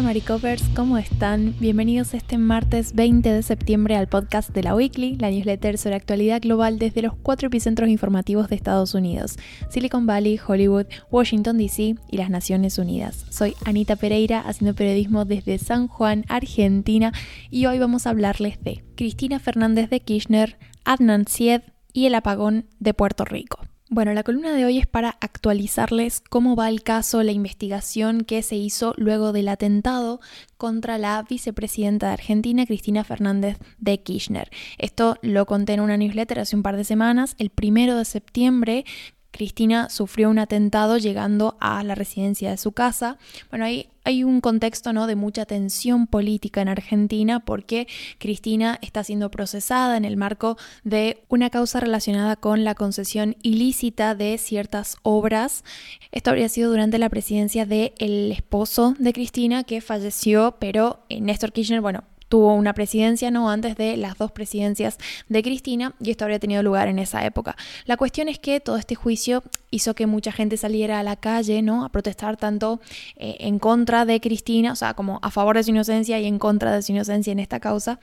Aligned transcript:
Hola 0.00 0.08
Maricopers, 0.08 0.62
¿cómo 0.74 0.96
están? 0.96 1.54
Bienvenidos 1.60 2.14
este 2.14 2.38
martes 2.38 2.94
20 2.94 3.34
de 3.34 3.42
septiembre 3.42 3.96
al 3.96 4.08
podcast 4.08 4.48
de 4.48 4.62
la 4.62 4.74
Weekly, 4.74 5.16
la 5.16 5.30
newsletter 5.30 5.76
sobre 5.76 5.96
actualidad 5.96 6.40
global 6.40 6.78
desde 6.78 7.02
los 7.02 7.12
cuatro 7.16 7.48
epicentros 7.48 7.90
informativos 7.90 8.48
de 8.48 8.56
Estados 8.56 8.94
Unidos, 8.94 9.36
Silicon 9.68 10.06
Valley, 10.06 10.40
Hollywood, 10.44 10.86
Washington 11.10 11.58
DC 11.58 11.96
y 12.10 12.16
las 12.16 12.30
Naciones 12.30 12.78
Unidas. 12.78 13.26
Soy 13.28 13.54
Anita 13.66 13.94
Pereira, 13.94 14.40
haciendo 14.40 14.74
periodismo 14.74 15.26
desde 15.26 15.58
San 15.58 15.86
Juan, 15.86 16.24
Argentina, 16.28 17.12
y 17.50 17.66
hoy 17.66 17.78
vamos 17.78 18.06
a 18.06 18.10
hablarles 18.10 18.58
de 18.64 18.82
Cristina 18.96 19.38
Fernández 19.38 19.90
de 19.90 20.00
Kirchner, 20.00 20.56
Adnan 20.86 21.26
Syed 21.26 21.60
y 21.92 22.06
el 22.06 22.14
apagón 22.14 22.64
de 22.78 22.94
Puerto 22.94 23.26
Rico. 23.26 23.58
Bueno, 23.92 24.14
la 24.14 24.22
columna 24.22 24.52
de 24.52 24.64
hoy 24.64 24.78
es 24.78 24.86
para 24.86 25.16
actualizarles 25.20 26.20
cómo 26.20 26.54
va 26.54 26.68
el 26.68 26.84
caso, 26.84 27.24
la 27.24 27.32
investigación 27.32 28.20
que 28.20 28.40
se 28.44 28.54
hizo 28.54 28.94
luego 28.96 29.32
del 29.32 29.48
atentado 29.48 30.20
contra 30.58 30.96
la 30.96 31.20
vicepresidenta 31.28 32.06
de 32.06 32.12
Argentina, 32.12 32.66
Cristina 32.66 33.02
Fernández 33.02 33.58
de 33.78 34.00
Kirchner. 34.00 34.48
Esto 34.78 35.16
lo 35.22 35.44
conté 35.44 35.72
en 35.72 35.80
una 35.80 35.96
newsletter 35.96 36.38
hace 36.38 36.54
un 36.54 36.62
par 36.62 36.76
de 36.76 36.84
semanas. 36.84 37.34
El 37.38 37.50
primero 37.50 37.96
de 37.96 38.04
septiembre 38.04 38.84
Cristina 39.30 39.88
sufrió 39.88 40.30
un 40.30 40.38
atentado 40.38 40.98
llegando 40.98 41.56
a 41.60 41.82
la 41.84 41.94
residencia 41.94 42.50
de 42.50 42.56
su 42.56 42.72
casa. 42.72 43.18
Bueno, 43.50 43.64
ahí 43.64 43.88
hay 44.04 44.24
un 44.24 44.40
contexto 44.40 44.92
¿no? 44.92 45.06
de 45.06 45.14
mucha 45.14 45.46
tensión 45.46 46.06
política 46.06 46.62
en 46.62 46.68
Argentina 46.68 47.40
porque 47.40 47.86
Cristina 48.18 48.78
está 48.82 49.04
siendo 49.04 49.30
procesada 49.30 49.96
en 49.96 50.04
el 50.04 50.16
marco 50.16 50.56
de 50.84 51.22
una 51.28 51.50
causa 51.50 51.80
relacionada 51.80 52.36
con 52.36 52.64
la 52.64 52.74
concesión 52.74 53.36
ilícita 53.42 54.14
de 54.14 54.38
ciertas 54.38 54.96
obras. 55.02 55.64
Esto 56.12 56.30
habría 56.30 56.48
sido 56.48 56.70
durante 56.70 56.98
la 56.98 57.08
presidencia 57.08 57.66
del 57.66 58.32
esposo 58.32 58.94
de 58.98 59.12
Cristina 59.12 59.64
que 59.64 59.80
falleció, 59.80 60.56
pero 60.58 61.00
Néstor 61.08 61.52
Kirchner, 61.52 61.80
bueno, 61.80 62.04
tuvo 62.30 62.54
una 62.54 62.74
presidencia, 62.74 63.32
¿no? 63.32 63.50
Antes 63.50 63.76
de 63.76 63.96
las 63.96 64.16
dos 64.16 64.30
presidencias 64.30 64.98
de 65.28 65.42
Cristina 65.42 65.94
y 66.00 66.12
esto 66.12 66.24
habría 66.24 66.38
tenido 66.38 66.62
lugar 66.62 66.86
en 66.86 67.00
esa 67.00 67.26
época. 67.26 67.56
La 67.86 67.96
cuestión 67.96 68.28
es 68.28 68.38
que 68.38 68.60
todo 68.60 68.76
este 68.76 68.94
juicio 68.94 69.42
hizo 69.72 69.94
que 69.94 70.06
mucha 70.06 70.30
gente 70.30 70.56
saliera 70.56 71.00
a 71.00 71.02
la 71.02 71.16
calle, 71.16 71.60
¿no? 71.60 71.84
A 71.84 71.88
protestar 71.88 72.36
tanto 72.36 72.80
eh, 73.16 73.36
en 73.40 73.58
contra 73.58 74.04
de 74.04 74.20
Cristina, 74.20 74.72
o 74.72 74.76
sea, 74.76 74.94
como 74.94 75.18
a 75.22 75.30
favor 75.32 75.56
de 75.56 75.64
su 75.64 75.70
inocencia 75.70 76.20
y 76.20 76.26
en 76.26 76.38
contra 76.38 76.72
de 76.72 76.82
su 76.82 76.92
inocencia 76.92 77.32
en 77.32 77.40
esta 77.40 77.58
causa 77.58 77.98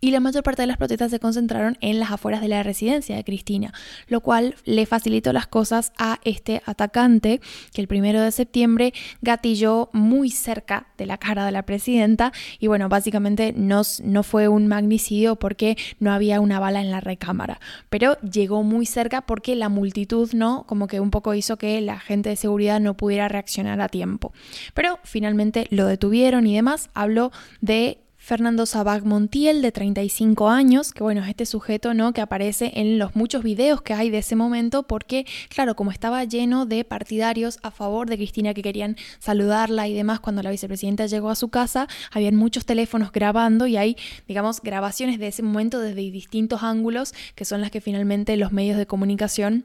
y 0.00 0.10
la 0.10 0.20
mayor 0.20 0.42
parte 0.42 0.62
de 0.62 0.66
las 0.66 0.76
protestas 0.76 1.10
se 1.10 1.18
concentraron 1.18 1.76
en 1.80 1.98
las 1.98 2.10
afueras 2.10 2.40
de 2.40 2.48
la 2.48 2.62
residencia 2.62 3.16
de 3.16 3.24
Cristina, 3.24 3.72
lo 4.06 4.20
cual 4.20 4.54
le 4.64 4.86
facilitó 4.86 5.32
las 5.32 5.46
cosas 5.46 5.92
a 5.98 6.20
este 6.24 6.62
atacante 6.66 7.40
que 7.72 7.80
el 7.80 7.88
primero 7.88 8.20
de 8.22 8.30
septiembre 8.30 8.92
gatilló 9.22 9.90
muy 9.92 10.30
cerca 10.30 10.88
de 10.96 11.06
la 11.06 11.18
cara 11.18 11.44
de 11.44 11.52
la 11.52 11.64
presidenta 11.64 12.32
y 12.58 12.66
bueno, 12.66 12.88
básicamente 12.88 13.52
no, 13.56 13.82
no 14.04 14.22
fue 14.22 14.48
un 14.48 14.66
magnicidio 14.68 15.36
porque 15.36 15.76
no 15.98 16.12
había 16.12 16.40
una 16.40 16.60
bala 16.60 16.80
en 16.80 16.90
la 16.90 17.00
recámara, 17.00 17.60
pero 17.90 18.18
llegó 18.20 18.62
muy 18.62 18.86
cerca 18.86 19.22
porque 19.22 19.56
la 19.56 19.68
multitud 19.68 20.30
no, 20.32 20.64
como 20.66 20.86
que 20.86 21.00
un 21.00 21.10
poco 21.10 21.34
hizo 21.34 21.56
que 21.56 21.80
la 21.80 21.98
gente 21.98 22.28
de 22.28 22.36
seguridad 22.36 22.80
no 22.80 22.96
pudiera 22.96 23.28
reaccionar 23.28 23.80
a 23.80 23.88
tiempo. 23.88 24.32
Pero 24.74 24.98
finalmente 25.04 25.66
lo 25.70 25.86
detuvieron 25.86 26.46
y 26.46 26.54
demás, 26.54 26.90
habló 26.94 27.32
de 27.60 27.98
Fernando 28.28 28.66
Sabag 28.66 29.06
Montiel, 29.06 29.62
de 29.62 29.72
35 29.72 30.50
años, 30.50 30.92
que 30.92 31.02
bueno, 31.02 31.22
es 31.22 31.28
este 31.30 31.46
sujeto, 31.46 31.94
¿no? 31.94 32.12
Que 32.12 32.20
aparece 32.20 32.72
en 32.74 32.98
los 32.98 33.16
muchos 33.16 33.42
videos 33.42 33.80
que 33.80 33.94
hay 33.94 34.10
de 34.10 34.18
ese 34.18 34.36
momento, 34.36 34.82
porque, 34.82 35.24
claro, 35.48 35.74
como 35.74 35.90
estaba 35.90 36.22
lleno 36.24 36.66
de 36.66 36.84
partidarios 36.84 37.58
a 37.62 37.70
favor 37.70 38.06
de 38.06 38.18
Cristina 38.18 38.52
que 38.52 38.60
querían 38.60 38.96
saludarla 39.18 39.88
y 39.88 39.94
demás, 39.94 40.20
cuando 40.20 40.42
la 40.42 40.50
vicepresidenta 40.50 41.06
llegó 41.06 41.30
a 41.30 41.36
su 41.36 41.48
casa, 41.48 41.88
habían 42.12 42.36
muchos 42.36 42.66
teléfonos 42.66 43.12
grabando 43.12 43.66
y 43.66 43.78
hay, 43.78 43.96
digamos, 44.26 44.60
grabaciones 44.60 45.18
de 45.18 45.28
ese 45.28 45.42
momento 45.42 45.80
desde 45.80 46.10
distintos 46.10 46.62
ángulos, 46.62 47.14
que 47.34 47.46
son 47.46 47.62
las 47.62 47.70
que 47.70 47.80
finalmente 47.80 48.36
los 48.36 48.52
medios 48.52 48.76
de 48.76 48.84
comunicación 48.84 49.64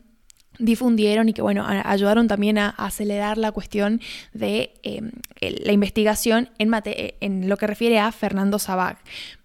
difundieron 0.60 1.30
y 1.30 1.34
que 1.34 1.42
bueno, 1.42 1.66
ayudaron 1.68 2.28
también 2.28 2.58
a, 2.58 2.70
acelerar 2.70 3.38
la 3.38 3.52
cuestión 3.52 4.02
de 4.34 4.74
em, 4.84 5.12
la 5.40 5.72
investigación 5.72 6.50
en, 6.58 6.72
en 7.22 7.50
lo 7.50 7.58
que 7.58 7.68
refiere 7.68 8.00
a 8.00 8.12
Fernando 8.12 8.60
Sabag. 8.60 8.98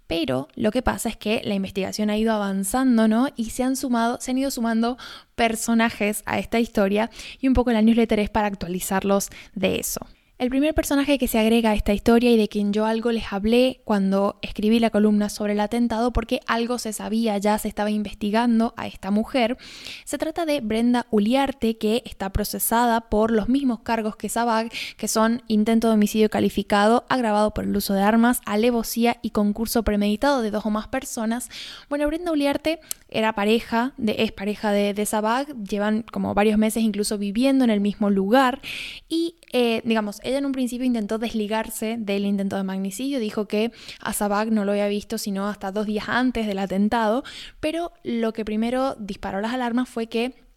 Pero 0.08 0.48
lo 0.54 0.70
que 0.70 0.80
pasa 0.80 1.10
es 1.10 1.18
que 1.18 1.42
la 1.44 1.54
investigación 1.54 2.08
ha 2.08 2.16
ido 2.16 2.32
avanzando, 2.32 3.08
¿no? 3.08 3.28
Y 3.36 3.50
se 3.50 3.62
han 3.62 3.76
sumado, 3.76 4.18
se 4.20 4.30
han 4.30 4.38
ido 4.38 4.50
sumando 4.50 4.96
personajes 5.34 6.22
a 6.24 6.38
esta 6.38 6.58
historia 6.58 7.10
y 7.40 7.46
un 7.46 7.52
poco 7.52 7.70
la 7.72 7.82
newsletter 7.82 8.18
es 8.20 8.30
para 8.30 8.46
actualizarlos 8.46 9.28
de 9.54 9.78
eso. 9.78 10.00
El 10.38 10.50
primer 10.50 10.72
personaje 10.72 11.18
que 11.18 11.26
se 11.26 11.40
agrega 11.40 11.72
a 11.72 11.74
esta 11.74 11.92
historia 11.92 12.30
y 12.30 12.36
de 12.36 12.46
quien 12.46 12.72
yo 12.72 12.86
algo 12.86 13.10
les 13.10 13.32
hablé 13.32 13.80
cuando 13.82 14.38
escribí 14.40 14.78
la 14.78 14.90
columna 14.90 15.30
sobre 15.30 15.54
el 15.54 15.58
atentado 15.58 16.12
porque 16.12 16.38
algo 16.46 16.78
se 16.78 16.92
sabía, 16.92 17.36
ya 17.38 17.58
se 17.58 17.66
estaba 17.66 17.90
investigando 17.90 18.72
a 18.76 18.86
esta 18.86 19.10
mujer, 19.10 19.58
se 20.04 20.16
trata 20.16 20.46
de 20.46 20.60
Brenda 20.60 21.08
Uliarte 21.10 21.76
que 21.76 22.04
está 22.06 22.30
procesada 22.30 23.00
por 23.08 23.32
los 23.32 23.48
mismos 23.48 23.80
cargos 23.80 24.14
que 24.14 24.28
Sabag, 24.28 24.70
que 24.96 25.08
son 25.08 25.42
intento 25.48 25.88
de 25.88 25.94
homicidio 25.94 26.30
calificado, 26.30 27.04
agravado 27.08 27.52
por 27.52 27.64
el 27.64 27.76
uso 27.76 27.94
de 27.94 28.02
armas, 28.02 28.40
alevosía 28.46 29.16
y 29.22 29.30
concurso 29.30 29.82
premeditado 29.82 30.40
de 30.40 30.52
dos 30.52 30.64
o 30.64 30.70
más 30.70 30.86
personas. 30.86 31.48
Bueno, 31.88 32.06
Brenda 32.06 32.30
Uliarte 32.30 32.78
era 33.08 33.32
pareja, 33.32 33.92
de, 33.96 34.14
es 34.20 34.30
pareja 34.30 34.70
de, 34.70 34.94
de 34.94 35.04
Sabag, 35.04 35.48
llevan 35.64 36.04
como 36.12 36.32
varios 36.34 36.58
meses 36.58 36.84
incluso 36.84 37.18
viviendo 37.18 37.64
en 37.64 37.70
el 37.70 37.80
mismo 37.80 38.08
lugar 38.08 38.60
y 39.08 39.34
eh, 39.52 39.82
digamos, 39.84 40.20
ella 40.22 40.38
en 40.38 40.46
un 40.46 40.52
principio 40.52 40.86
intentó 40.86 41.18
desligarse 41.18 41.96
del 41.98 42.24
intento 42.24 42.56
de 42.56 42.64
magnicidio, 42.64 43.18
dijo 43.18 43.46
que 43.48 43.72
a 44.00 44.12
Sabag 44.12 44.52
no 44.52 44.64
lo 44.64 44.72
había 44.72 44.88
visto 44.88 45.18
sino 45.18 45.48
hasta 45.48 45.72
dos 45.72 45.86
días 45.86 46.08
antes 46.08 46.46
del 46.46 46.58
atentado, 46.58 47.24
pero 47.60 47.92
lo 48.04 48.32
que 48.32 48.44
primero 48.44 48.94
disparó 48.98 49.40
las 49.40 49.52
alarmas 49.52 49.88
fue 49.88 50.08
que 50.08 50.47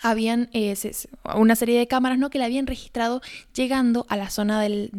habían 0.00 0.48
eh, 0.52 0.74
una 1.34 1.56
serie 1.56 1.78
de 1.78 1.86
cámaras 1.86 2.18
¿no? 2.18 2.30
que 2.30 2.38
la 2.38 2.46
habían 2.46 2.66
registrado 2.66 3.20
llegando 3.54 4.06
a 4.08 4.16
la 4.16 4.30
zona 4.30 4.60
del, 4.60 4.90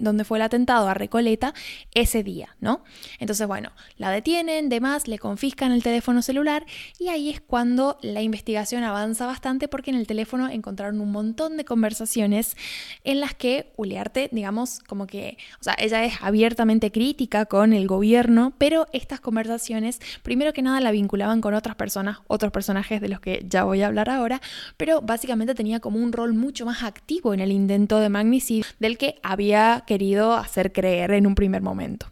donde 0.00 0.24
fue 0.24 0.38
el 0.38 0.42
atentado 0.42 0.88
a 0.88 0.94
Recoleta 0.94 1.54
ese 1.94 2.22
día, 2.22 2.56
¿no? 2.60 2.84
Entonces, 3.18 3.46
bueno, 3.46 3.70
la 3.96 4.10
detienen, 4.10 4.68
demás, 4.68 5.08
le 5.08 5.18
confiscan 5.18 5.72
el 5.72 5.82
teléfono 5.82 6.22
celular 6.22 6.64
y 6.98 7.08
ahí 7.08 7.30
es 7.30 7.40
cuando 7.40 7.98
la 8.02 8.22
investigación 8.22 8.84
avanza 8.84 9.26
bastante 9.26 9.68
porque 9.68 9.90
en 9.90 9.96
el 9.96 10.06
teléfono 10.06 10.48
encontraron 10.48 11.00
un 11.00 11.12
montón 11.12 11.56
de 11.56 11.64
conversaciones 11.64 12.56
en 13.04 13.20
las 13.20 13.34
que 13.34 13.72
Uliarte, 13.76 14.28
digamos, 14.32 14.80
como 14.80 15.06
que, 15.06 15.36
o 15.60 15.64
sea, 15.64 15.74
ella 15.78 16.04
es 16.04 16.14
abiertamente 16.20 16.90
crítica 16.90 17.46
con 17.46 17.72
el 17.72 17.86
gobierno, 17.86 18.52
pero 18.58 18.86
estas 18.92 19.20
conversaciones, 19.20 20.00
primero 20.22 20.52
que 20.52 20.62
nada, 20.62 20.80
la 20.80 20.90
vinculaban 20.90 21.40
con 21.40 21.54
otras 21.54 21.76
personas, 21.76 22.18
otros 22.26 22.52
personajes 22.52 23.00
de 23.00 23.08
los 23.08 23.20
que 23.20 23.44
ya 23.48 23.64
voy 23.64 23.82
a 23.82 23.86
hablar 23.86 24.10
ahora, 24.10 24.31
pero 24.76 25.00
básicamente 25.00 25.54
tenía 25.54 25.80
como 25.80 25.98
un 25.98 26.12
rol 26.12 26.32
mucho 26.32 26.64
más 26.64 26.82
activo 26.82 27.34
en 27.34 27.40
el 27.40 27.52
intento 27.52 27.98
de 27.98 28.08
magnicidio 28.08 28.64
del 28.78 28.98
que 28.98 29.16
había 29.22 29.84
querido 29.86 30.34
hacer 30.34 30.72
creer 30.72 31.12
en 31.12 31.26
un 31.26 31.34
primer 31.34 31.62
momento. 31.62 32.06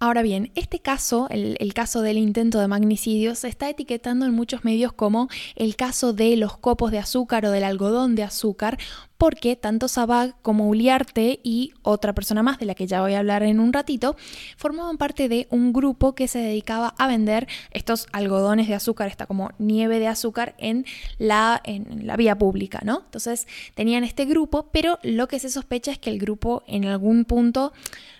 Ahora 0.00 0.22
bien, 0.22 0.52
este 0.54 0.78
caso, 0.78 1.26
el, 1.28 1.74
caso 1.74 2.02
del 2.02 2.18
intento 2.18 2.60
de 2.60 2.68
magnicidio, 2.68 3.34
se 3.34 3.48
está 3.48 3.68
etiquetando 3.68 4.26
en 4.26 4.32
muchos 4.32 4.64
medios 4.64 4.92
como 4.92 5.28
el 5.56 5.74
caso 5.74 6.12
de 6.12 6.36
los 6.36 6.56
copos 6.56 6.92
de 6.92 7.00
azúcar 7.00 7.44
o 7.44 7.50
del 7.50 7.64
algodón 7.64 8.14
de 8.14 8.22
azúcar, 8.22 8.78
porque 9.16 9.56
tanto 9.56 9.88
Sabag 9.88 10.40
como 10.40 10.68
Uliarte 10.68 11.40
y 11.42 11.72
otra 11.82 12.14
persona 12.14 12.44
más 12.44 12.60
de 12.60 12.66
la 12.66 12.76
que 12.76 12.86
ya 12.86 13.00
voy 13.00 13.14
a 13.14 13.18
hablar 13.18 13.42
en 13.42 13.58
un 13.58 13.72
ratito, 13.72 14.16
formaban 14.56 14.98
parte 14.98 15.28
de 15.28 15.48
un 15.50 15.72
grupo 15.72 16.14
que 16.14 16.28
se 16.28 16.38
dedicaba 16.38 16.94
a 16.96 17.08
vender 17.08 17.48
estos 17.72 18.06
algodones 18.12 18.68
de 18.68 18.76
azúcar, 18.76 19.08
esta 19.08 19.26
como 19.26 19.50
nieve 19.58 19.98
de 19.98 20.06
azúcar 20.06 20.54
en 20.58 20.86
la, 21.18 21.60
en 21.64 22.06
la 22.06 22.16
vía 22.16 22.38
pública, 22.38 22.82
¿no? 22.84 23.02
Entonces 23.04 23.48
tenían 23.74 24.04
este 24.04 24.26
grupo, 24.26 24.68
pero 24.70 25.00
lo 25.02 25.26
que 25.26 25.40
se 25.40 25.50
sospecha 25.50 25.90
es 25.90 25.98
que 25.98 26.10
el 26.10 26.20
grupo 26.20 26.62
en 26.68 26.84
algún 26.84 27.24
punto 27.24 27.72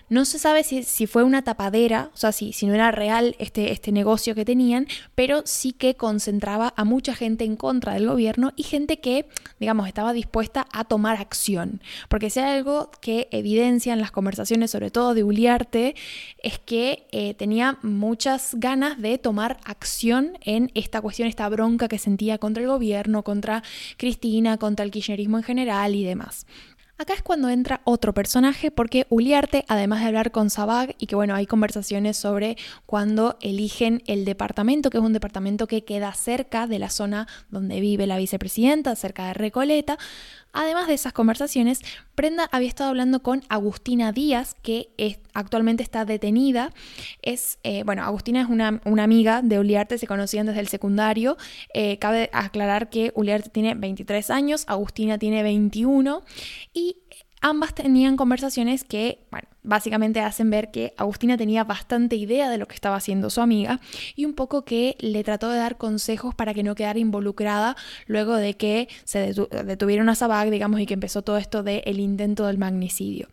no 0.09 0.25
se 0.25 0.39
sabe 0.39 0.63
si, 0.63 1.07
fue 1.07 1.23
una 1.23 1.43
tapadera, 1.43 2.09
o 2.13 2.17
sea, 2.17 2.31
si, 2.31 2.51
si 2.53 2.65
no 2.65 2.73
era 2.73 2.91
real 2.91 3.35
este, 3.39 3.71
este 3.71 3.91
negocio 3.91 4.35
que 4.35 4.45
tenían, 4.45 4.87
pero 5.15 5.43
sí 5.45 5.71
que 5.71 5.95
concentraba 5.95 6.73
a 6.75 6.83
mucha 6.83 7.15
gente 7.15 7.45
en 7.45 7.55
contra 7.55 7.93
del 7.93 8.07
gobierno 8.07 8.51
y 8.55 8.63
gente 8.63 8.99
que, 8.99 9.27
digamos, 9.59 9.87
estaba 9.87 10.13
dispuesta 10.13 10.67
a 10.73 10.83
tomar 10.83 11.19
acción. 11.21 11.81
Porque 12.09 12.29
si 12.29 12.39
hay 12.39 12.57
algo 12.57 12.91
que 13.01 13.27
evidencian 13.31 13.99
las 13.99 14.11
conversaciones, 14.11 14.71
sobre 14.71 14.91
todo 14.91 15.13
de 15.13 15.23
Uliarte, 15.23 15.95
es 16.41 16.59
que 16.59 17.07
eh, 17.11 17.33
tenía 17.35 17.77
muchas 17.81 18.55
ganas 18.55 18.99
de 18.99 19.17
tomar 19.17 19.59
acción 19.63 20.37
en 20.41 20.71
esta 20.73 21.01
cuestión, 21.01 21.27
esta 21.27 21.47
bronca 21.49 21.87
que 21.87 21.99
sentía 21.99 22.37
contra 22.37 22.63
el 22.63 22.69
gobierno, 22.69 23.23
contra 23.23 23.63
Cristina, 23.97 24.57
contra 24.57 24.85
el 24.85 24.91
kirchnerismo 24.91 25.37
en 25.37 25.43
general 25.43 25.95
y 25.95 26.03
demás. 26.03 26.45
Acá 27.01 27.13
es 27.13 27.21
cuando 27.21 27.47
entra 27.47 27.79
otro 27.85 28.13
personaje 28.13 28.71
porque 28.71 29.07
Uliarte, 29.07 29.63
además 29.69 30.01
de 30.01 30.07
hablar 30.07 30.31
con 30.31 30.49
Sabag 30.49 30.95
y 30.99 31.07
que 31.07 31.15
bueno, 31.15 31.33
hay 31.33 31.45
conversaciones 31.45 32.17
sobre 32.17 32.57
cuando 32.85 33.37
eligen 33.39 34.03
el 34.05 34.25
departamento, 34.25 34.89
que 34.89 34.97
es 34.97 35.03
un 35.03 35.13
departamento 35.13 35.65
que 35.65 35.85
queda 35.85 36.13
cerca 36.13 36.67
de 36.67 36.77
la 36.77 36.89
zona 36.89 37.25
donde 37.51 37.79
vive 37.79 38.05
la 38.05 38.17
vicepresidenta, 38.17 38.97
cerca 38.97 39.27
de 39.27 39.33
Recoleta, 39.33 39.97
Además 40.51 40.87
de 40.87 40.95
esas 40.95 41.13
conversaciones, 41.13 41.81
Brenda 42.15 42.49
había 42.51 42.67
estado 42.67 42.89
hablando 42.89 43.21
con 43.21 43.43
Agustina 43.49 44.11
Díaz, 44.11 44.55
que 44.61 44.89
actualmente 45.33 45.83
está 45.83 46.05
detenida. 46.05 46.73
Es, 47.21 47.59
eh, 47.63 47.83
bueno, 47.83 48.03
Agustina 48.03 48.41
es 48.41 48.49
una, 48.49 48.81
amiga 49.03 49.41
de 49.41 49.59
Uliarte, 49.59 49.97
se 49.97 50.07
conocían 50.07 50.47
desde 50.47 50.59
el 50.59 50.67
secundario. 50.67 51.37
Eh, 51.73 51.97
cabe 51.99 52.29
aclarar 52.33 52.89
que 52.89 53.11
Uliarte 53.15 53.49
tiene 53.49 53.75
23 53.75 54.29
años, 54.31 54.63
Agustina 54.67 55.17
tiene 55.17 55.43
21 55.43 56.23
y 56.73 56.97
ambas 57.41 57.73
tenían 57.73 58.17
conversaciones 58.17 58.83
que, 58.83 59.19
básicamente 59.63 60.19
hacen 60.19 60.49
ver 60.49 60.71
que 60.71 60.93
Agustina 60.97 61.37
tenía 61.37 61.63
bastante 61.63 62.15
idea 62.15 62.49
de 62.49 62.57
lo 62.57 62.67
que 62.67 62.75
estaba 62.75 62.95
haciendo 62.95 63.29
su 63.29 63.41
amiga 63.41 63.79
y 64.15 64.25
un 64.25 64.33
poco 64.33 64.63
que 64.65 64.95
le 64.99 65.23
trató 65.23 65.49
de 65.49 65.57
dar 65.57 65.77
consejos 65.77 66.33
para 66.35 66.53
que 66.53 66.63
no 66.63 66.75
quedara 66.75 66.99
involucrada 66.99 67.75
luego 68.07 68.35
de 68.35 68.55
que 68.55 68.87
se 69.03 69.33
detuvieron 69.65 70.09
a 70.09 70.15
Sabag, 70.15 70.49
digamos, 70.49 70.79
y 70.79 70.85
que 70.85 70.93
empezó 70.93 71.21
todo 71.21 71.37
esto 71.37 71.63
del 71.63 71.81
el 71.85 71.99
intento 71.99 72.45
del 72.47 72.57
magnicidio. 72.57 73.27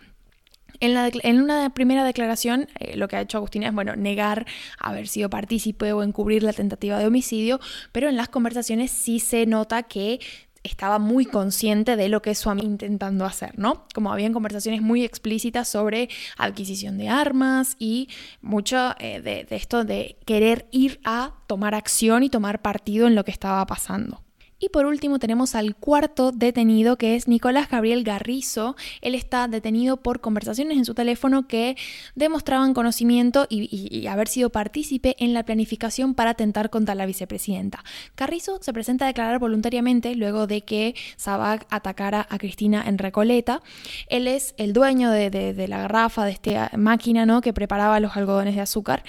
En, 0.81 1.41
una 1.41 1.71
primera 1.71 2.05
declaración, 2.05 2.69
eh, 2.79 2.97
lo 2.97 3.09
que 3.09 3.17
ha 3.17 3.21
hecho 3.21 3.39
Agustina 3.39 3.69
es, 3.69 3.75
bueno, 3.75 3.97
negar 3.97 4.47
haber 4.79 5.09
sido 5.09 5.31
partícipe 5.31 5.93
o 5.93 6.03
encubrir 6.03 6.43
la 6.43 6.53
tentativa 6.53 6.99
de 6.99 7.07
homicidio, 7.07 7.61
pero 7.93 8.09
en 8.09 8.17
las 8.17 8.29
conversaciones 8.29 8.91
sí 8.91 9.21
se 9.21 9.47
nota 9.47 9.85
que 9.85 10.21
estaba 10.67 10.99
muy 10.99 11.27
consciente 11.27 11.97
de 11.97 12.09
lo 12.09 12.23
que 12.23 12.35
su 12.35 12.51
amiga 12.51 12.67
intentando 12.67 13.25
hacer, 13.25 13.59
¿no? 13.59 13.87
Como 13.95 14.13
habían 14.13 14.33
conversaciones 14.33 14.83
muy 14.83 15.05
explícitas 15.05 15.69
sobre 15.69 16.09
adquisición 16.37 16.99
de 16.99 17.09
armas 17.09 17.77
y 17.79 18.09
mucho 18.43 18.95
eh, 18.99 19.21
de 19.21 19.47
esto 19.51 19.85
de 19.85 20.19
querer 20.25 20.67
ir 20.71 21.01
a 21.05 21.35
tomar 21.47 21.75
acción 21.75 22.23
y 22.23 22.31
tomar 22.31 22.63
partido 22.63 23.07
en 23.07 23.15
lo 23.15 23.25
que 23.25 23.31
estaba 23.31 23.67
pasando. 23.67 24.26
Y 24.59 24.71
por 24.71 24.87
último 24.87 25.19
tenemos 25.19 25.55
al 25.55 25.77
cuarto 25.77 26.33
detenido 26.33 26.97
que 26.97 27.15
es 27.15 27.29
Nicolás 27.29 27.69
Gabriel 27.69 28.05
Garrizo. 28.05 28.75
Él 29.03 29.15
está 29.15 29.49
detenido 29.49 29.99
por 29.99 30.21
conversaciones 30.21 30.79
en 30.79 30.87
su 30.87 30.95
teléfono 30.95 31.47
que 31.47 31.77
demostraban 32.15 32.73
conocimiento 32.73 33.47
y, 33.51 34.07
haber 34.07 34.29
sido 34.29 34.51
partícipe 34.51 35.15
en 35.19 35.35
la 35.35 35.45
planificación 35.45 36.15
para 36.15 36.31
atentar 36.31 36.71
contra 36.71 36.95
la 36.95 37.05
vicepresidenta. 37.05 37.85
Carrizo 38.15 38.59
se 38.63 38.73
presenta 38.73 39.05
a 39.05 39.09
declarar 39.09 39.39
voluntariamente 39.39 40.15
luego 40.15 40.47
de 40.47 40.63
que 40.63 40.95
Sabag 41.17 41.67
atacara 41.69 42.27
a 42.31 42.39
Cristina 42.39 42.83
en 42.87 42.97
Recoleta. 42.97 43.63
Él 44.09 44.27
es 44.27 44.55
el 44.57 44.73
dueño 44.73 45.11
de, 45.11 45.67
la 45.69 45.83
garrafa, 45.83 46.25
de 46.25 46.33
esta 46.33 46.71
máquina 46.79 47.27
¿no? 47.27 47.43
que 47.43 47.53
preparaba 47.53 48.01
los 48.01 48.17
algodones 48.17 48.55
de 48.55 48.63
azúcar 48.63 49.03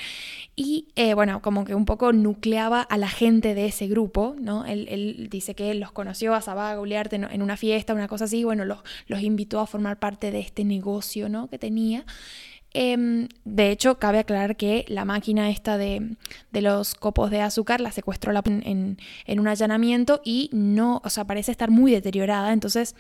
y 0.60 0.88
eh, 0.96 1.14
bueno, 1.14 1.40
como 1.44 1.66
que 1.66 1.76
un 1.76 1.86
poco 1.86 2.12
nucleaba 2.14 2.82
a 2.82 2.98
la 2.98 3.08
gente 3.08 3.54
de 3.54 3.68
ese 3.68 3.88
grupo, 3.88 4.36
¿no? 4.40 4.66
Dice 5.38 5.56
que 5.56 5.74
los 5.74 5.92
conoció 5.92 6.34
a 6.34 6.42
Sabá, 6.42 6.72
a 6.72 6.78
en 7.12 7.42
una 7.42 7.58
fiesta, 7.58 7.94
una 7.94 8.08
cosa 8.08 8.26
así, 8.26 8.44
bueno, 8.44 8.66
los, 8.66 8.80
los 9.08 9.22
invitó 9.22 9.60
a 9.60 9.68
formar 9.68 10.00
parte 10.00 10.32
de 10.32 10.40
este 10.40 10.64
negocio, 10.64 11.30
¿no? 11.30 11.50
Que 11.50 11.58
tenía. 11.58 12.06
Em, 12.74 13.28
de 13.46 13.72
hecho, 13.72 13.98
cabe 13.98 14.20
aclarar 14.20 14.56
que 14.58 14.86
la 14.88 15.06
máquina 15.06 15.50
esta 15.50 15.78
de, 15.78 16.16
de 16.52 16.62
los 16.62 16.96
copos 16.96 17.32
de 17.32 17.42
azúcar 17.42 17.82
la 17.82 17.92
secuestró 17.92 18.34
en, 18.46 18.98
en, 19.26 19.40
un 19.40 19.48
allanamiento 19.48 20.22
y 20.24 20.50
no, 20.54 21.02
o 21.04 21.10
sea, 21.10 21.26
parece 21.26 21.52
estar 21.52 21.72
muy 21.72 21.92
deteriorada, 21.92 22.54
entonces 22.54 22.96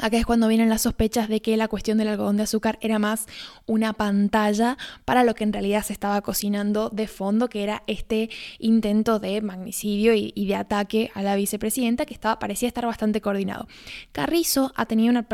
Acá 0.00 0.16
es 0.16 0.26
cuando 0.26 0.46
vienen 0.46 0.68
las 0.68 0.82
sospechas 0.82 1.28
de 1.28 1.42
que 1.42 1.56
la 1.56 1.66
cuestión 1.66 1.98
del 1.98 2.08
algodón 2.08 2.36
de 2.36 2.44
azúcar 2.44 2.78
era 2.80 3.00
más 3.00 3.26
una 3.66 3.92
pantalla 3.92 4.78
para 5.04 5.24
lo 5.24 5.34
que 5.34 5.42
en 5.42 5.52
realidad 5.52 5.82
se 5.82 5.92
estaba 5.92 6.20
cocinando 6.22 6.88
de 6.90 7.08
fondo, 7.08 7.48
que 7.48 7.64
era 7.64 7.82
este 7.88 8.30
intento 8.60 9.18
de 9.18 9.40
magnicidio 9.42 10.14
y, 10.14 10.46
de 10.46 10.54
ataque 10.54 11.10
a 11.14 11.22
la 11.22 11.34
vicepresidenta, 11.34 12.06
que 12.06 12.14
estaba, 12.14 12.38
parecía 12.38 12.68
estar 12.68 12.86
bastante 12.86 13.20
coordinado. 13.20 13.66
Carrizo 14.12 14.72
ha 14.76 14.86
tenido 14.86 15.10
una 15.10 15.26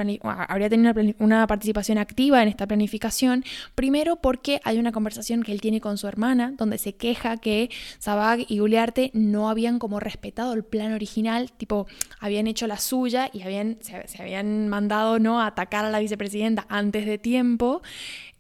habría 0.49 0.71
tenido 0.71 0.95
una, 1.19 1.47
participación 1.47 1.99
activa 1.99 2.43
en 2.43 2.49
esta 2.49 2.67
planificación, 2.67 3.45
primero 3.75 4.17
porque 4.17 4.61
hay 4.65 4.79
una 4.79 4.93
conversación 4.93 5.43
que 5.43 5.53
él 5.53 5.61
tiene 5.61 5.81
con 5.81 5.99
su 5.99 6.09
hermana, 6.09 6.55
donde 6.57 6.79
se 6.79 6.95
queja 6.95 7.37
que 7.37 7.71
Sabag 7.99 8.47
y 8.49 8.61
Uliarte 8.61 9.11
no 9.13 9.51
habían 9.51 9.79
como 9.79 10.01
respetado 10.01 10.55
el 10.55 10.65
plan 10.65 10.93
original, 10.93 11.53
tipo, 11.53 11.87
habían 12.19 12.47
hecho 12.47 12.67
la 12.67 12.79
suya 12.79 13.29
y 13.33 13.43
habían, 13.43 13.79
se 13.83 14.23
habían 14.23 14.54
mandado 14.69 15.19
¿no? 15.19 15.41
a 15.41 15.47
atacar 15.47 15.85
a 15.85 15.91
la 15.91 15.99
vicepresidenta 15.99 16.67
antes 16.69 17.07
de 17.07 17.19
tiempo, 17.19 17.83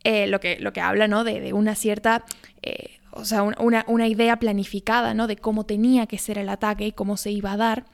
eh, 0.03 0.27
lo, 0.27 0.41
que, 0.41 0.59
lo 0.61 0.73
que 0.73 0.81
habla 0.81 1.09
¿no? 1.09 1.25
de, 1.25 1.53
una 1.53 1.75
cierta... 1.75 2.25
Eh, 2.63 2.99
o 3.17 3.25
sea, 3.25 3.45
una, 3.45 3.85
una, 3.87 4.09
idea 4.09 4.41
planificada, 4.41 5.15
¿no? 5.15 5.29
De 5.29 5.37
cómo 5.37 5.67
tenía 5.67 6.09
que 6.09 6.19
ser 6.19 6.37
el 6.37 6.49
ataque 6.49 6.89
y 6.89 6.91
cómo 6.91 7.17
se 7.17 7.31
iba 7.31 7.53
a 7.53 7.57
dar. 7.57 7.85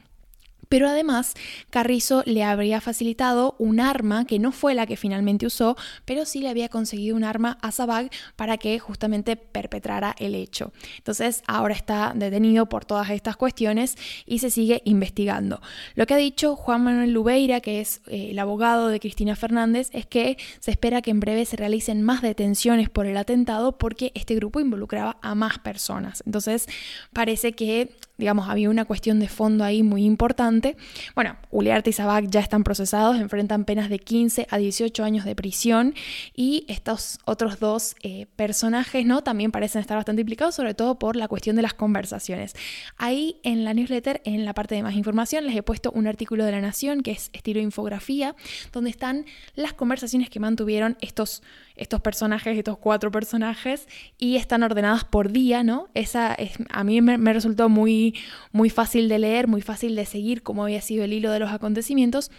Pero 0.70 0.88
además, 0.88 1.34
Carrizo 1.68 2.22
le 2.26 2.44
habría 2.44 2.80
facilitado 2.80 3.56
un 3.58 3.80
arma 3.80 4.24
que 4.24 4.38
no 4.38 4.52
fue 4.52 4.76
la 4.76 4.86
que 4.86 4.96
finalmente 4.96 5.44
usó, 5.44 5.76
pero 6.04 6.24
sí 6.24 6.38
le 6.38 6.48
había 6.48 6.68
conseguido 6.68 7.16
un 7.16 7.24
arma 7.24 7.58
a 7.60 7.72
Sabag 7.72 8.08
para 8.36 8.56
que 8.56 8.78
justamente 8.78 9.34
perpetrara 9.34 10.14
el 10.20 10.36
hecho. 10.36 10.72
Entonces, 10.98 11.42
ahora 11.48 11.74
está 11.74 12.12
detenido 12.14 12.68
por 12.68 12.84
todas 12.84 13.10
estas 13.10 13.36
cuestiones 13.36 13.96
y 14.26 14.38
se 14.38 14.48
sigue 14.48 14.80
investigando. 14.84 15.60
Lo 15.96 16.06
que 16.06 16.14
ha 16.14 16.18
dicho 16.18 16.54
Juan 16.54 16.84
Manuel 16.84 17.10
Lubeira, 17.10 17.60
que 17.60 17.80
es 17.80 18.00
eh, 18.06 18.28
el 18.30 18.38
abogado 18.38 18.86
de 18.86 19.00
Cristina 19.00 19.34
Fernández, 19.34 19.90
es 19.92 20.06
que 20.06 20.38
se 20.60 20.70
espera 20.70 21.02
que 21.02 21.10
en 21.10 21.18
breve 21.18 21.46
se 21.46 21.56
realicen 21.56 22.02
más 22.02 22.22
detenciones 22.22 22.88
por 22.88 23.06
el 23.06 23.16
atentado 23.16 23.76
porque 23.76 24.12
este 24.14 24.36
grupo 24.36 24.60
involucraba 24.60 25.18
a 25.20 25.34
más 25.34 25.58
personas. 25.58 26.22
Entonces, 26.24 26.68
parece 27.12 27.54
que 27.54 27.96
digamos, 28.20 28.48
había 28.48 28.70
una 28.70 28.84
cuestión 28.84 29.18
de 29.18 29.26
fondo 29.26 29.64
ahí 29.64 29.82
muy 29.82 30.04
importante. 30.04 30.59
Bueno, 31.14 31.36
Uliarte 31.50 31.90
y 31.90 31.92
Sabac 31.92 32.26
ya 32.28 32.40
están 32.40 32.64
procesados, 32.64 33.18
enfrentan 33.18 33.64
penas 33.64 33.88
de 33.88 33.98
15 33.98 34.46
a 34.50 34.58
18 34.58 35.04
años 35.04 35.24
de 35.24 35.34
prisión 35.34 35.94
y 36.34 36.64
estos 36.68 37.18
otros 37.24 37.58
dos 37.58 37.96
eh, 38.02 38.26
personajes, 38.36 39.04
¿no? 39.06 39.22
También 39.22 39.50
parecen 39.50 39.80
estar 39.80 39.96
bastante 39.96 40.20
implicados, 40.20 40.54
sobre 40.54 40.74
todo 40.74 40.98
por 40.98 41.16
la 41.16 41.28
cuestión 41.28 41.56
de 41.56 41.62
las 41.62 41.74
conversaciones. 41.74 42.54
Ahí 42.96 43.40
en 43.42 43.64
la 43.64 43.74
newsletter, 43.74 44.20
en 44.24 44.44
la 44.44 44.54
parte 44.54 44.74
de 44.74 44.82
más 44.82 44.94
información, 44.94 45.46
les 45.46 45.56
he 45.56 45.62
puesto 45.62 45.90
un 45.92 46.06
artículo 46.06 46.44
de 46.44 46.52
La 46.52 46.60
Nación 46.60 47.02
que 47.02 47.12
es 47.12 47.30
estilo 47.32 47.60
infografía, 47.60 48.34
donde 48.72 48.90
están 48.90 49.26
las 49.54 49.72
conversaciones 49.72 50.30
que 50.30 50.40
mantuvieron 50.40 50.96
estos 51.00 51.42
estos 51.80 52.02
personajes, 52.02 52.58
estos 52.58 52.76
cuatro 52.76 53.10
personajes, 53.10 53.88
y 54.18 54.36
están 54.36 54.62
ordenadas 54.62 55.04
por 55.04 55.32
día, 55.32 55.64
¿no? 55.64 55.88
Esa 55.94 56.34
es, 56.34 56.52
a 56.68 56.84
mí 56.84 57.00
me, 57.00 57.16
me 57.16 57.32
resultó 57.32 57.70
muy, 57.70 58.14
muy 58.52 58.68
fácil 58.68 59.08
de 59.08 59.18
leer, 59.18 59.48
muy 59.48 59.62
fácil 59.62 59.96
de 59.96 60.04
seguir 60.04 60.42
cómo 60.50 60.64
había 60.64 60.80
sido 60.80 61.04
el 61.04 61.12
hilo 61.12 61.30
de 61.30 61.38
los 61.38 61.52
acontecimientos, 61.52 62.32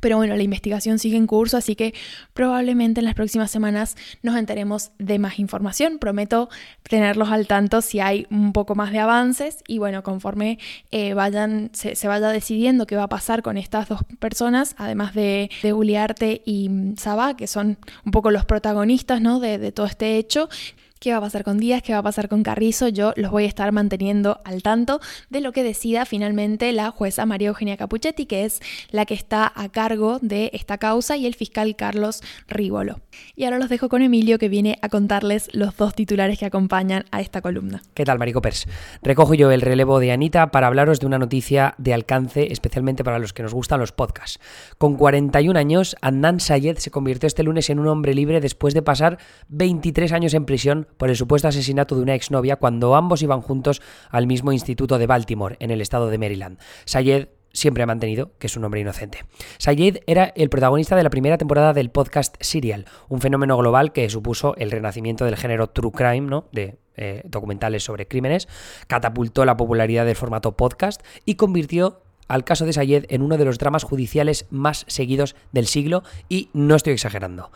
pero 0.00 0.18
bueno, 0.18 0.36
la 0.36 0.42
investigación 0.42 0.98
sigue 0.98 1.16
en 1.16 1.26
curso, 1.26 1.56
así 1.56 1.74
que 1.74 1.94
probablemente 2.34 3.00
en 3.00 3.06
las 3.06 3.14
próximas 3.14 3.50
semanas 3.50 3.96
nos 4.22 4.36
enteremos 4.36 4.92
de 4.98 5.18
más 5.18 5.38
información. 5.38 5.98
Prometo 5.98 6.50
tenerlos 6.82 7.30
al 7.30 7.46
tanto 7.46 7.80
si 7.80 7.98
hay 7.98 8.26
un 8.30 8.52
poco 8.52 8.74
más 8.74 8.92
de 8.92 8.98
avances 8.98 9.64
y 9.66 9.78
bueno, 9.78 10.02
conforme 10.02 10.58
eh, 10.90 11.14
vayan, 11.14 11.70
se, 11.72 12.06
vaya 12.06 12.28
decidiendo 12.28 12.86
qué 12.86 12.96
va 12.96 13.04
a 13.04 13.08
pasar 13.08 13.42
con 13.42 13.56
estas 13.56 13.88
dos 13.88 14.02
personas, 14.18 14.74
además 14.76 15.14
de, 15.14 15.50
de 15.62 15.72
Uliarte 15.72 16.42
y 16.44 16.70
Saba, 16.98 17.34
que 17.34 17.46
son 17.46 17.78
un 18.04 18.12
poco 18.12 18.30
los 18.30 18.44
protagonistas 18.44 19.22
¿no? 19.22 19.40
de 19.40 19.72
todo 19.72 19.86
este 19.86 20.18
hecho, 20.18 20.50
qué 21.00 21.12
va 21.12 21.18
a 21.18 21.20
pasar 21.20 21.44
con 21.44 21.58
Díaz, 21.58 21.82
qué 21.82 21.92
va 21.92 22.00
a 22.00 22.02
pasar 22.02 22.28
con 22.28 22.42
Carrizo, 22.42 22.88
yo 22.88 23.12
los 23.16 23.30
voy 23.30 23.44
a 23.44 23.46
estar 23.46 23.70
manteniendo 23.72 24.40
al 24.44 24.62
tanto 24.62 25.00
de 25.30 25.40
lo 25.40 25.52
que 25.52 25.62
decida 25.62 26.04
finalmente 26.04 26.72
la 26.72 26.90
jueza 26.90 27.26
María 27.26 27.48
Eugenia 27.48 27.76
Capuchetti, 27.76 28.26
que 28.26 28.44
es 28.44 28.60
la 28.90 29.06
que 29.06 29.14
está 29.14 29.52
a 29.54 29.68
cargo 29.68 30.18
de 30.20 30.50
esta 30.52 30.78
causa, 30.78 31.16
y 31.16 31.26
el 31.26 31.34
fiscal 31.34 31.76
Carlos 31.76 32.22
Rívolo. 32.48 33.00
Y 33.36 33.44
ahora 33.44 33.58
los 33.58 33.68
dejo 33.68 33.88
con 33.88 34.02
Emilio, 34.02 34.38
que 34.38 34.48
viene 34.48 34.78
a 34.82 34.88
contarles 34.88 35.48
los 35.52 35.76
dos 35.76 35.94
titulares 35.94 36.38
que 36.38 36.46
acompañan 36.46 37.04
a 37.10 37.20
esta 37.20 37.40
columna. 37.40 37.82
¿Qué 37.94 38.04
tal, 38.04 38.18
Marico 38.18 38.42
Pers? 38.42 38.66
Recojo 39.02 39.34
yo 39.34 39.50
el 39.50 39.60
relevo 39.60 40.00
de 40.00 40.12
Anita 40.12 40.50
para 40.50 40.66
hablaros 40.66 41.00
de 41.00 41.06
una 41.06 41.18
noticia 41.18 41.74
de 41.78 41.94
alcance, 41.94 42.52
especialmente 42.52 43.04
para 43.04 43.18
los 43.18 43.32
que 43.32 43.42
nos 43.42 43.54
gustan 43.54 43.80
los 43.80 43.92
podcasts. 43.92 44.40
Con 44.78 44.96
41 44.96 45.58
años, 45.58 45.96
Adnan 46.00 46.40
Sayed 46.40 46.78
se 46.78 46.90
convirtió 46.90 47.26
este 47.26 47.42
lunes 47.42 47.70
en 47.70 47.78
un 47.78 47.88
hombre 47.88 48.14
libre 48.14 48.40
después 48.40 48.74
de 48.74 48.82
pasar 48.82 49.18
23 49.48 50.12
años 50.12 50.34
en 50.34 50.44
prisión 50.44 50.87
por 50.96 51.10
el 51.10 51.16
supuesto 51.16 51.48
asesinato 51.48 51.96
de 51.96 52.02
una 52.02 52.14
exnovia 52.14 52.56
cuando 52.56 52.94
ambos 52.94 53.22
iban 53.22 53.40
juntos 53.40 53.82
al 54.10 54.26
mismo 54.26 54.52
instituto 54.52 54.98
de 54.98 55.06
Baltimore, 55.06 55.56
en 55.60 55.70
el 55.70 55.80
estado 55.80 56.08
de 56.08 56.18
Maryland. 56.18 56.58
Sayed 56.84 57.28
siempre 57.52 57.82
ha 57.82 57.86
mantenido 57.86 58.32
que 58.38 58.46
es 58.46 58.56
un 58.56 58.64
hombre 58.64 58.80
inocente. 58.80 59.24
Sayed 59.58 59.98
era 60.06 60.32
el 60.36 60.48
protagonista 60.48 60.96
de 60.96 61.02
la 61.02 61.10
primera 61.10 61.38
temporada 61.38 61.72
del 61.72 61.90
podcast 61.90 62.36
Serial, 62.40 62.86
un 63.08 63.20
fenómeno 63.20 63.56
global 63.56 63.92
que 63.92 64.08
supuso 64.10 64.54
el 64.56 64.70
renacimiento 64.70 65.24
del 65.24 65.36
género 65.36 65.68
true 65.68 65.92
crime, 65.92 66.28
¿no? 66.28 66.46
De 66.52 66.78
eh, 66.96 67.22
documentales 67.24 67.84
sobre 67.84 68.08
crímenes, 68.08 68.48
catapultó 68.86 69.44
la 69.44 69.56
popularidad 69.56 70.04
del 70.04 70.16
formato 70.16 70.56
podcast 70.56 71.00
y 71.24 71.36
convirtió 71.36 72.02
al 72.28 72.44
caso 72.44 72.66
de 72.66 72.72
Sayed 72.72 73.06
en 73.08 73.22
uno 73.22 73.36
de 73.36 73.44
los 73.44 73.58
dramas 73.58 73.84
judiciales 73.84 74.46
más 74.50 74.84
seguidos 74.86 75.34
del 75.52 75.66
siglo 75.66 76.02
y 76.28 76.50
no 76.52 76.76
estoy 76.76 76.92
exagerando. 76.92 77.50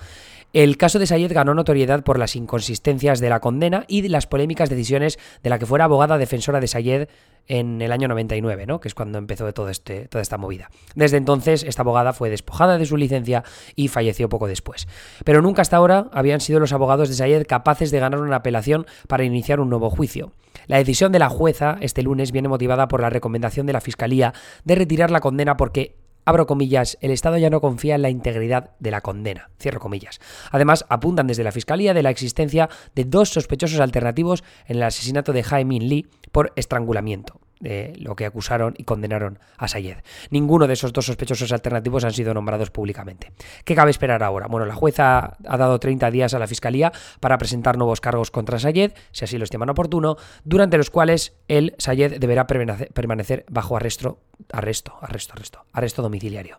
El 0.53 0.77
caso 0.77 0.99
de 0.99 1.07
Sayed 1.07 1.33
ganó 1.33 1.55
notoriedad 1.55 2.05
por 2.05 2.19
las 2.19 2.37
inconsistencias 2.37 3.21
de 3.21 3.31
la 3.31 3.41
condena 3.41 3.85
y 3.89 4.07
las 4.09 4.27
polémicas 4.27 4.69
decisiones 4.69 5.19
de 5.43 5.49
la 5.49 5.59
que 5.59 5.65
fuera 5.65 5.87
abogada 5.87 6.19
defensora 6.19 6.61
de 6.61 6.69
Sayed 6.69 7.09
en 7.49 7.83
el 7.83 7.93
año 7.93 8.09
99, 8.09 8.67
¿no? 8.67 8.81
que 8.81 8.89
es 8.89 8.95
cuando 8.95 9.19
empezó 9.19 9.53
todo 9.53 9.69
este, 9.69 10.09
toda 10.09 10.23
esta 10.23 10.39
movida. 10.39 10.71
Desde 10.95 11.17
entonces, 11.17 11.65
esta 11.65 11.83
abogada 11.83 12.13
fue 12.13 12.31
despojada 12.31 12.79
de 12.79 12.87
su 12.87 12.97
licencia 12.97 13.45
y 13.75 13.89
falleció 13.89 14.29
poco 14.29 14.47
después. 14.47 14.89
Pero 15.25 15.43
nunca 15.43 15.63
hasta 15.63 15.77
ahora 15.77 16.09
habían 16.13 16.41
sido 16.41 16.61
los 16.61 16.73
abogados 16.73 17.09
de 17.09 17.15
Sayed 17.15 17.47
capaces 17.47 17.91
de 17.91 18.01
ganar 18.01 18.21
una 18.21 18.37
apelación 18.37 18.87
para 19.09 19.25
iniciar 19.25 19.61
un 19.61 19.71
nuevo 19.71 19.91
juicio. 19.91 20.33
La 20.67 20.79
decisión 20.79 21.13
de 21.13 21.19
la 21.19 21.29
jueza 21.29 21.77
este 21.81 22.03
lunes 22.03 22.33
viene 22.33 22.49
motivada 22.49 22.89
por 22.89 23.01
la 23.01 23.11
recomendación 23.11 23.67
de 23.67 23.73
la 23.73 23.81
Fiscalía 23.81 24.33
de 24.65 24.75
retirar 24.75 25.11
la 25.11 25.21
condena 25.21 25.57
porque 25.57 26.02
abro 26.25 26.47
comillas, 26.47 26.99
el 27.01 27.11
Estado 27.11 27.39
ya 27.39 27.51
no 27.51 27.61
confía 27.61 27.95
en 27.95 28.03
la 28.03 28.11
integridad 28.11 28.71
de 28.79 28.91
la 28.91 29.01
condena, 29.01 29.51
cierro 29.59 29.81
comillas. 29.81 30.21
Además, 30.51 30.85
apuntan 30.89 31.27
desde 31.27 31.45
la 31.45 31.53
Fiscalía 31.53 31.95
de 31.95 32.03
la 32.03 32.11
existencia 32.11 32.69
de 32.95 33.05
dos 33.05 33.31
sospechosos 33.31 33.81
alternativos 33.81 34.45
en 34.67 34.77
el 34.77 34.83
asesinato 34.83 35.33
de 35.33 35.43
Jaime 35.43 35.81
Lee 35.81 36.07
por 36.31 36.53
estrangulamiento 36.57 37.41
de 37.63 37.95
lo 38.01 38.17
que 38.17 38.27
acusaron 38.27 38.75
y 38.77 38.83
condenaron 38.83 39.39
a 39.57 39.69
Sayed. 39.69 39.99
Ninguno 40.31 40.67
de 40.67 40.73
esos 40.73 40.93
dos 40.93 41.07
sospechosos 41.07 41.53
alternativos 41.53 42.05
han 42.05 42.13
sido 42.13 42.35
nombrados 42.35 42.71
públicamente. 42.71 43.33
¿Qué 43.65 43.77
cabe 43.77 43.93
esperar 43.93 44.25
ahora? 44.25 44.49
Bueno, 44.49 44.67
la 44.67 44.75
jueza 44.75 45.37
ha 45.47 45.57
dado 45.57 45.79
30 45.79 46.11
días 46.11 46.35
a 46.35 46.41
la 46.41 46.49
Fiscalía 46.49 46.93
para 47.21 47.39
presentar 47.39 47.79
nuevos 47.79 48.01
cargos 48.01 48.33
contra 48.33 48.59
Sayed, 48.59 48.93
si 49.13 49.25
así 49.25 49.39
lo 49.39 49.45
estiman 49.45 49.71
oportuno, 49.71 50.17
durante 50.45 50.77
los 50.77 50.91
cuales 50.91 51.37
el 51.47 51.77
Sayed 51.79 52.19
deberá 52.19 52.49
permanecer 52.49 53.47
bajo 53.49 53.77
arresto 53.77 54.19
arresto, 54.53 54.95
arresto, 55.01 55.33
arresto, 55.35 55.65
arresto 55.73 56.03
domiciliario. 56.03 56.59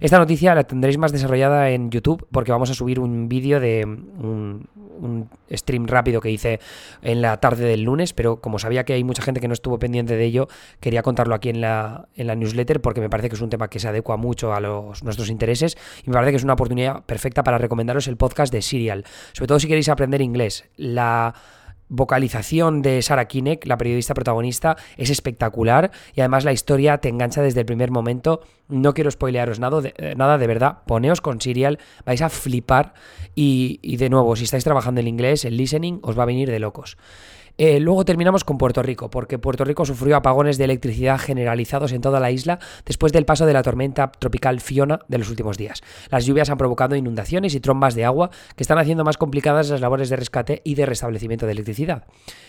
Esta 0.00 0.18
noticia 0.18 0.54
la 0.54 0.64
tendréis 0.64 0.98
más 0.98 1.12
desarrollada 1.12 1.70
en 1.70 1.90
YouTube 1.90 2.26
porque 2.30 2.52
vamos 2.52 2.70
a 2.70 2.74
subir 2.74 3.00
un 3.00 3.28
vídeo 3.28 3.60
de 3.60 3.84
un, 3.84 4.68
stream 5.50 5.86
rápido 5.86 6.20
que 6.20 6.30
hice 6.30 6.60
en 7.02 7.20
la 7.20 7.38
tarde 7.38 7.64
del 7.64 7.82
lunes, 7.82 8.12
pero 8.12 8.40
como 8.40 8.58
sabía 8.58 8.84
que 8.84 8.92
hay 8.92 9.04
mucha 9.04 9.22
gente 9.22 9.40
que 9.40 9.48
no 9.48 9.54
estuvo 9.54 9.78
pendiente 9.78 10.16
de 10.16 10.24
ello, 10.24 10.48
quería 10.80 11.02
contarlo 11.02 11.34
aquí 11.34 11.48
en 11.48 11.60
la, 11.60 12.08
en 12.16 12.26
la 12.26 12.34
newsletter 12.34 12.80
porque 12.80 13.00
me 13.00 13.10
parece 13.10 13.28
que 13.28 13.34
es 13.34 13.42
un 13.42 13.50
tema 13.50 13.68
que 13.68 13.78
se 13.78 13.88
adecua 13.88 14.16
mucho 14.16 14.54
a 14.54 14.60
los, 14.60 15.02
nuestros 15.02 15.30
intereses 15.30 15.76
y 16.04 16.10
me 16.10 16.14
parece 16.14 16.32
que 16.32 16.36
es 16.36 16.44
una 16.44 16.54
oportunidad 16.54 17.02
perfecta 17.04 17.42
para 17.42 17.58
recomendaros 17.58 18.06
el 18.08 18.16
podcast 18.16 18.52
de 18.52 18.62
Serial, 18.62 19.04
sobre 19.32 19.48
todo 19.48 19.60
si 19.60 19.68
queréis 19.68 19.88
aprender 19.88 20.20
inglés. 20.20 20.64
La 20.76 21.34
vocalización 21.88 22.82
de 22.82 23.02
Sarah 23.02 23.26
Kinek, 23.26 23.66
la 23.66 23.76
periodista 23.76 24.14
protagonista, 24.14 24.76
es 24.96 25.10
espectacular 25.10 25.90
y 26.14 26.20
además 26.20 26.44
la 26.44 26.52
historia 26.52 26.98
te 26.98 27.08
engancha 27.08 27.42
desde 27.42 27.60
el 27.60 27.66
primer 27.66 27.90
momento. 27.90 28.40
No 28.68 28.94
quiero 28.94 29.10
spoilearos 29.10 29.60
nada 29.60 29.80
de, 29.80 29.94
eh, 29.96 30.14
nada 30.16 30.38
de 30.38 30.46
verdad. 30.46 30.78
Poneos 30.86 31.20
con 31.20 31.40
Serial, 31.40 31.78
vais 32.04 32.22
a 32.22 32.28
flipar 32.28 32.94
y, 33.34 33.78
y 33.82 33.96
de 33.96 34.10
nuevo, 34.10 34.36
si 34.36 34.44
estáis 34.44 34.64
trabajando 34.64 35.00
en 35.00 35.08
inglés, 35.08 35.44
el 35.44 35.56
listening 35.56 36.00
os 36.02 36.18
va 36.18 36.22
a 36.22 36.26
venir 36.26 36.50
de 36.50 36.58
locos. 36.58 36.96
Eh, 37.56 37.78
luego 37.78 38.04
terminamos 38.04 38.42
con 38.42 38.58
Puerto 38.58 38.82
Rico, 38.82 39.10
porque 39.10 39.38
Puerto 39.38 39.64
Rico 39.64 39.84
sufrió 39.84 40.16
apagones 40.16 40.58
de 40.58 40.64
electricidad 40.64 41.20
generalizados 41.20 41.92
en 41.92 42.00
toda 42.00 42.18
la 42.18 42.32
isla 42.32 42.58
después 42.84 43.12
del 43.12 43.26
paso 43.26 43.46
de 43.46 43.52
la 43.52 43.62
tormenta 43.62 44.10
tropical 44.10 44.60
Fiona 44.60 44.98
de 45.06 45.18
los 45.18 45.30
últimos 45.30 45.56
días. 45.56 45.80
Las 46.10 46.26
lluvias 46.26 46.50
han 46.50 46.58
provocado 46.58 46.96
inundaciones 46.96 47.54
y 47.54 47.60
trombas 47.60 47.94
de 47.94 48.04
agua 48.04 48.30
que 48.56 48.64
están 48.64 48.78
haciendo 48.78 49.04
más 49.04 49.18
complicadas 49.18 49.70
las 49.70 49.80
labores 49.80 50.08
de 50.08 50.16
rescate 50.16 50.62
y 50.64 50.74
de 50.74 50.84
restablecimiento 50.84 51.46
de 51.46 51.52
electricidad. 51.52 52.04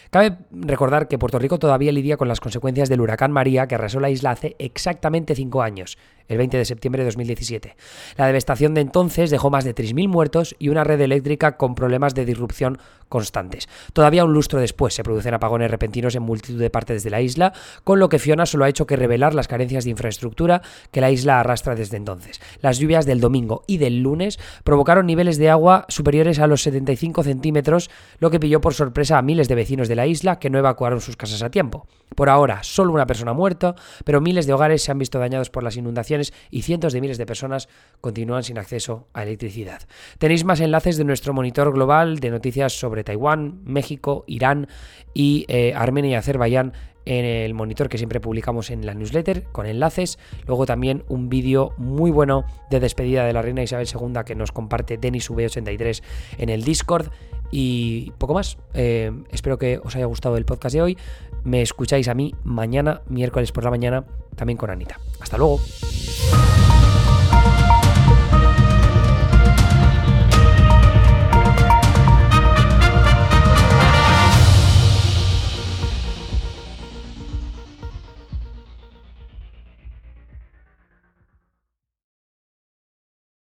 Cabe 0.09 0.37
recordar 0.51 1.07
que 1.07 1.19
Puerto 1.19 1.37
Rico 1.37 1.59
todavía 1.59 1.91
lidia 1.91 2.17
con 2.17 2.27
las 2.27 2.39
consecuencias 2.39 2.89
del 2.89 3.01
huracán 3.01 3.31
María 3.31 3.67
que 3.67 3.75
arrasó 3.75 3.99
la 3.99 4.09
isla 4.09 4.31
hace 4.31 4.55
exactamente 4.57 5.35
cinco 5.35 5.61
años, 5.61 5.97
el 6.27 6.37
20 6.37 6.57
de 6.57 6.65
septiembre 6.65 7.03
de 7.03 7.09
2017. 7.09 7.75
La 8.17 8.25
devastación 8.25 8.73
de 8.73 8.81
entonces 8.81 9.29
dejó 9.29 9.51
más 9.51 9.65
de 9.65 9.75
3.000 9.75 10.07
muertos 10.07 10.55
y 10.57 10.69
una 10.69 10.83
red 10.83 10.99
eléctrica 11.01 11.57
con 11.57 11.75
problemas 11.75 12.15
de 12.15 12.25
disrupción 12.25 12.79
constantes. 13.09 13.67
Todavía 13.93 14.25
un 14.25 14.33
lustro 14.33 14.59
después 14.59 14.94
se 14.95 15.03
producen 15.03 15.33
apagones 15.33 15.69
repentinos 15.69 16.15
en 16.15 16.23
multitud 16.23 16.59
de 16.59 16.69
partes 16.69 17.03
de 17.03 17.09
la 17.09 17.21
isla, 17.21 17.53
con 17.83 17.99
lo 17.99 18.09
que 18.09 18.19
Fiona 18.19 18.45
solo 18.45 18.65
ha 18.65 18.69
hecho 18.69 18.87
que 18.87 18.95
revelar 18.95 19.33
las 19.33 19.47
carencias 19.47 19.83
de 19.83 19.91
infraestructura 19.91 20.61
que 20.91 21.01
la 21.01 21.11
isla 21.11 21.39
arrastra 21.39 21.75
desde 21.75 21.97
entonces. 21.97 22.41
Las 22.61 22.79
lluvias 22.79 23.05
del 23.05 23.19
domingo 23.19 23.63
y 23.67 23.77
del 23.77 24.01
lunes 24.01 24.39
provocaron 24.63 25.05
niveles 25.05 25.37
de 25.37 25.49
agua 25.49 25.85
superiores 25.89 26.39
a 26.39 26.47
los 26.47 26.61
75 26.63 27.23
centímetros, 27.23 27.89
lo 28.19 28.31
que 28.31 28.39
pilló 28.39 28.61
por 28.61 28.73
sorpresa 28.73 29.17
a 29.17 29.21
miles 29.21 29.47
de 29.47 29.55
vecinos 29.55 29.87
de 29.87 29.95
la 29.95 30.07
isla 30.07 30.39
que 30.39 30.49
no 30.49 30.57
evacuaron 30.57 31.01
sus 31.01 31.17
casas 31.17 31.43
a 31.43 31.49
tiempo. 31.49 31.87
Por 32.15 32.29
ahora, 32.29 32.63
solo 32.63 32.93
una 32.93 33.05
persona 33.05 33.31
ha 33.31 33.33
muerto, 33.33 33.75
pero 34.05 34.21
miles 34.21 34.47
de 34.47 34.53
hogares 34.53 34.83
se 34.83 34.91
han 34.91 34.99
visto 34.99 35.19
dañados 35.19 35.49
por 35.49 35.63
las 35.63 35.75
inundaciones 35.75 36.33
y 36.49 36.61
cientos 36.61 36.93
de 36.93 37.01
miles 37.01 37.17
de 37.17 37.25
personas 37.25 37.67
continúan 37.99 38.43
sin 38.43 38.57
acceso 38.57 39.07
a 39.13 39.23
electricidad. 39.23 39.81
Tenéis 40.17 40.45
más 40.45 40.61
enlaces 40.61 40.97
de 40.97 41.03
nuestro 41.03 41.33
monitor 41.33 41.73
global 41.73 42.19
de 42.19 42.31
noticias 42.31 42.79
sobre 42.79 43.03
Taiwán, 43.03 43.61
México, 43.65 44.23
Irán 44.27 44.67
y 45.13 45.45
eh, 45.47 45.73
Armenia 45.75 46.11
y 46.11 46.15
Azerbaiyán 46.15 46.73
en 47.05 47.25
el 47.25 47.53
monitor 47.53 47.87
que 47.87 47.97
siempre 47.97 48.19
publicamos 48.19 48.71
en 48.71 48.85
la 48.85 48.93
newsletter 48.93 49.43
con 49.51 49.65
enlaces. 49.65 50.17
Luego 50.47 50.65
también 50.65 51.03
un 51.07 51.29
vídeo 51.29 51.73
muy 51.77 52.11
bueno 52.11 52.45
de 52.69 52.79
despedida 52.79 53.25
de 53.25 53.33
la 53.33 53.41
reina 53.41 53.63
Isabel 53.63 53.87
II 53.87 54.21
que 54.25 54.35
nos 54.35 54.51
comparte 54.51 54.97
Denis 54.97 55.29
V83 55.29 56.01
en 56.37 56.49
el 56.49 56.63
Discord. 56.63 57.09
Y 57.51 58.11
poco 58.17 58.33
más. 58.33 58.57
Eh, 58.73 59.11
espero 59.31 59.57
que 59.57 59.79
os 59.83 59.95
haya 59.95 60.05
gustado 60.05 60.35
el 60.35 60.45
podcast 60.45 60.73
de 60.73 60.81
hoy. 60.81 60.97
Me 61.43 61.61
escucháis 61.61 62.07
a 62.07 62.15
mí 62.15 62.33
mañana, 62.43 63.01
miércoles 63.07 63.51
por 63.51 63.63
la 63.63 63.69
mañana, 63.69 64.03
también 64.35 64.57
con 64.57 64.71
Anita. 64.71 64.99
Hasta 65.21 65.37
luego. 65.37 65.59